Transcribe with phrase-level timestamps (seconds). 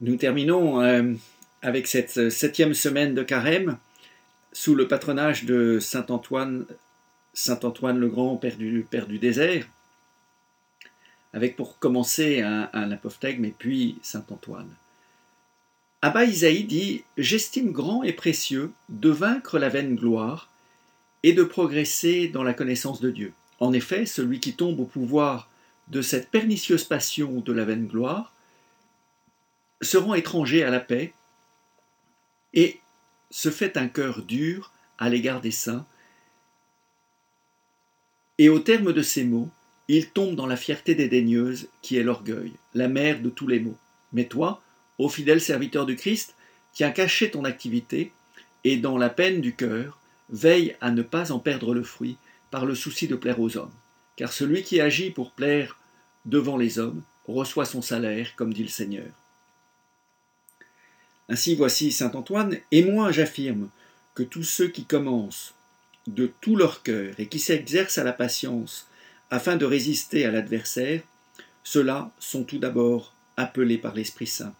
[0.00, 1.12] Nous terminons euh,
[1.60, 3.78] avec cette septième semaine de carême
[4.52, 6.66] sous le patronage de Saint Antoine,
[7.34, 9.66] Saint Antoine le Grand, père du, père du désert,
[11.32, 14.70] avec pour commencer un, un apophthegme et puis Saint Antoine.
[16.00, 20.48] Abba Isaïe dit J'estime grand et précieux de vaincre la vaine gloire
[21.24, 23.32] et de progresser dans la connaissance de Dieu.
[23.58, 25.50] En effet, celui qui tombe au pouvoir
[25.88, 28.32] de cette pernicieuse passion de la vaine gloire
[29.80, 31.12] se rend étranger à la paix
[32.54, 32.80] et
[33.30, 35.86] se fait un cœur dur à l'égard des saints.
[38.38, 39.50] Et au terme de ces mots,
[39.88, 43.76] il tombe dans la fierté dédaigneuse qui est l'orgueil, la mère de tous les maux.
[44.12, 44.62] Mais toi,
[44.98, 46.34] ô fidèle serviteur du Christ,
[46.72, 48.12] tiens caché ton activité
[48.64, 49.98] et dans la peine du cœur,
[50.30, 52.18] veille à ne pas en perdre le fruit
[52.50, 53.72] par le souci de plaire aux hommes.
[54.16, 55.78] Car celui qui agit pour plaire
[56.24, 59.06] devant les hommes reçoit son salaire, comme dit le Seigneur.
[61.28, 63.68] Ainsi voici Saint Antoine, et moi j'affirme
[64.14, 65.54] que tous ceux qui commencent
[66.06, 68.88] de tout leur cœur et qui s'exercent à la patience
[69.30, 71.02] afin de résister à l'adversaire,
[71.62, 74.54] ceux-là sont tout d'abord appelés par l'Esprit Saint.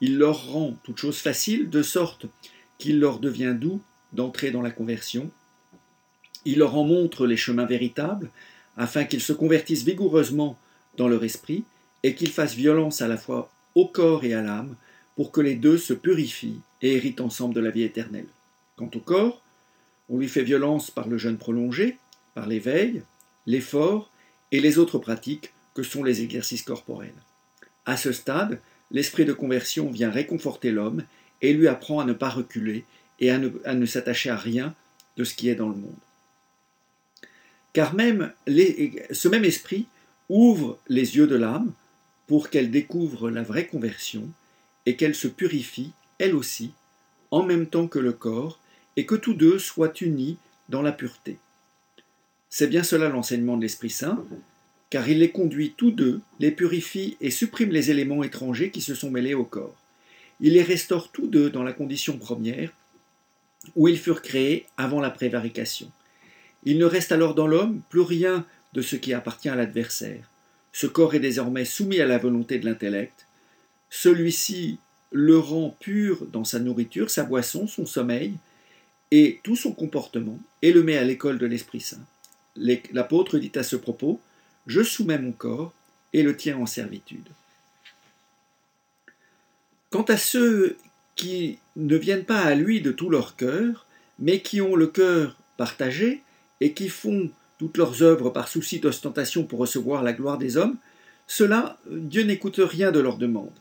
[0.00, 2.26] Il leur rend toute chose facile, de sorte
[2.78, 3.80] qu'il leur devient doux
[4.12, 5.30] d'entrer dans la conversion.
[6.44, 8.30] Il leur en montre les chemins véritables,
[8.76, 10.58] afin qu'ils se convertissent vigoureusement
[10.96, 11.64] dans leur esprit,
[12.02, 14.74] et qu'ils fassent violence à la fois au corps et à l'âme,
[15.20, 18.28] pour que les deux se purifient et héritent ensemble de la vie éternelle.
[18.76, 19.42] Quant au corps,
[20.08, 21.98] on lui fait violence par le jeûne prolongé,
[22.34, 23.02] par l'éveil,
[23.44, 24.10] l'effort
[24.50, 27.12] et les autres pratiques que sont les exercices corporels.
[27.84, 31.02] À ce stade, l'esprit de conversion vient réconforter l'homme
[31.42, 32.86] et lui apprend à ne pas reculer
[33.18, 34.74] et à ne, s'attacher à rien
[35.18, 35.92] de ce qui est dans le monde.
[37.74, 39.86] Car même ce même esprit
[40.30, 41.74] ouvre les yeux de l'âme
[42.26, 44.26] pour qu'elle découvre la vraie conversion
[44.86, 46.72] et qu'elle se purifie, elle aussi,
[47.30, 48.58] en même temps que le corps,
[48.96, 51.38] et que tous deux soient unis dans la pureté.
[52.48, 54.24] C'est bien cela l'enseignement de l'Esprit Saint,
[54.90, 58.94] car il les conduit tous deux, les purifie et supprime les éléments étrangers qui se
[58.94, 59.76] sont mêlés au corps.
[60.40, 62.72] Il les restaure tous deux dans la condition première,
[63.76, 65.90] où ils furent créés avant la prévarication.
[66.64, 70.30] Il ne reste alors dans l'homme plus rien de ce qui appartient à l'adversaire.
[70.72, 73.26] Ce corps est désormais soumis à la volonté de l'intellect,
[73.90, 74.78] celui-ci
[75.12, 78.34] le rend pur dans sa nourriture, sa boisson, son sommeil
[79.10, 82.06] et tout son comportement, et le met à l'école de l'Esprit Saint.
[82.56, 84.20] L'apôtre dit à ce propos,
[84.66, 85.72] Je soumets mon corps
[86.12, 87.28] et le tiens en servitude.
[89.90, 90.76] Quant à ceux
[91.16, 93.86] qui ne viennent pas à lui de tout leur cœur,
[94.20, 96.22] mais qui ont le cœur partagé
[96.60, 100.76] et qui font toutes leurs œuvres par souci d'ostentation pour recevoir la gloire des hommes,
[101.26, 103.52] cela, Dieu n'écoute rien de leur demande.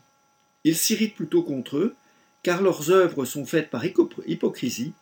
[0.63, 1.95] Ils s'irritent plutôt contre eux,
[2.43, 4.93] car leurs œuvres sont faites par hypocrisie.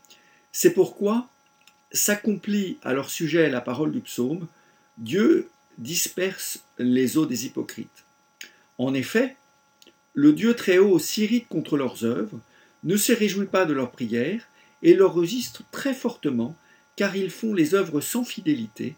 [0.52, 1.30] C'est pourquoi
[1.92, 4.48] s'accomplit à leur sujet la parole du psaume
[4.98, 8.06] Dieu disperse les eaux des hypocrites.
[8.78, 9.36] En effet,
[10.14, 12.40] le Dieu très haut s'irrite contre leurs œuvres,
[12.84, 14.48] ne se réjouit pas de leurs prières,
[14.84, 16.56] et leur résiste très fortement,
[16.96, 18.96] car ils font les œuvres sans fidélité,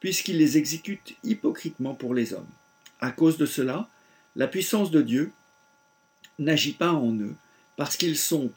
[0.00, 2.48] puisqu'ils les exécutent hypocritement pour les hommes.
[3.00, 3.88] À cause de cela,
[4.36, 5.32] la puissance de Dieu
[6.38, 7.34] n'agit pas en eux,
[7.76, 8.52] parce qu'ils sont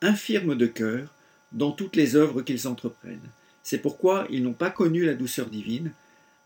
[0.00, 1.14] infirmes de cœur
[1.52, 3.30] dans toutes les œuvres qu'ils entreprennent.
[3.62, 5.92] C'est pourquoi ils n'ont pas connu la douceur divine,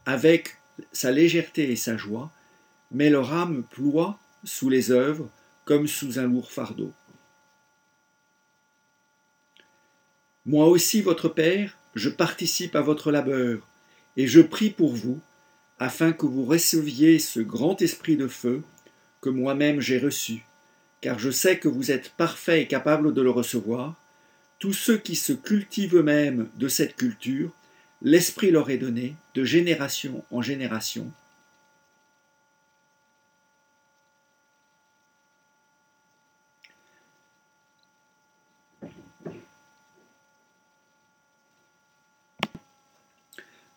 [0.04, 0.58] avec
[0.92, 2.30] sa légèreté et sa joie,
[2.90, 5.28] mais leur âme ploie sous les œuvres
[5.64, 6.92] comme sous un lourd fardeau.
[10.44, 13.66] Moi aussi, votre Père, je participe à votre labeur,
[14.16, 15.20] et je prie pour vous,
[15.78, 18.62] afin que vous receviez ce grand esprit de feu
[19.20, 20.44] que moi-même j'ai reçu,
[21.00, 23.94] car je sais que vous êtes parfait et capable de le recevoir,
[24.58, 27.50] tous ceux qui se cultivent eux-mêmes de cette culture,
[28.02, 31.12] l'Esprit leur est donné de génération en génération.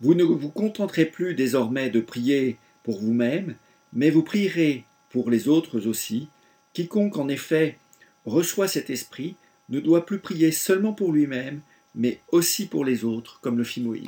[0.01, 3.56] Vous ne vous contenterez plus désormais de prier pour vous-même,
[3.92, 6.30] mais vous prierez pour les autres aussi,
[6.74, 7.77] Quiconque en effet
[8.25, 9.36] reçoit cet esprit
[9.69, 11.62] ne doit plus prier seulement pour lui-même,
[11.95, 14.07] mais aussi pour les autres, comme le fit Moïse.